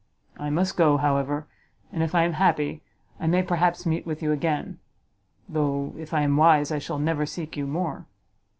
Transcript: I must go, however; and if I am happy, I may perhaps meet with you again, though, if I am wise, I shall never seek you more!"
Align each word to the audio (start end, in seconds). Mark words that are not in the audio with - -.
I 0.39 0.49
must 0.49 0.77
go, 0.77 0.97
however; 0.97 1.45
and 1.93 2.01
if 2.01 2.15
I 2.15 2.23
am 2.23 2.33
happy, 2.33 2.81
I 3.19 3.27
may 3.27 3.43
perhaps 3.43 3.85
meet 3.85 4.03
with 4.03 4.23
you 4.23 4.31
again, 4.31 4.79
though, 5.47 5.93
if 5.95 6.11
I 6.11 6.21
am 6.21 6.37
wise, 6.37 6.71
I 6.71 6.79
shall 6.79 6.97
never 6.97 7.27
seek 7.27 7.55
you 7.55 7.67
more!" 7.67 8.07